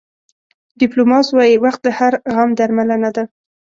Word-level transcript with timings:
ډیپایلوس 0.79 1.27
وایي 1.33 1.55
وخت 1.65 1.81
د 1.83 1.89
هر 1.97 2.13
غم 2.33 2.49
درملنه 2.59 3.09
ده. 3.15 3.23